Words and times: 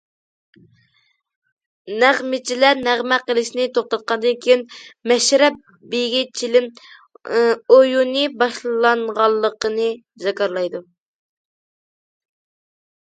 نەغمىچىلەر 2.03 2.79
نەغمە 2.87 3.19
قىلىشنى 3.27 3.67
توختاتقاندىن 3.75 4.39
كېيىن، 4.45 4.63
مەشرەپ 5.11 5.59
بېگى 5.91 6.23
چىلىم 6.41 6.69
ئويۇنى 7.77 8.23
باشلانغانلىقىنى 8.43 9.89
جاكارلايدۇ. 10.25 10.81